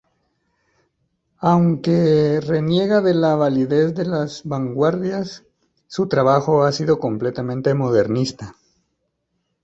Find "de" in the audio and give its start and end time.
3.01-3.13, 3.93-4.03